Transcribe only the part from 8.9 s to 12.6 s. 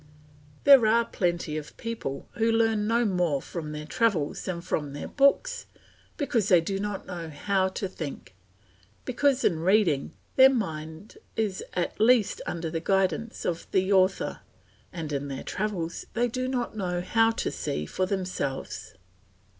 because in reading their mind is at least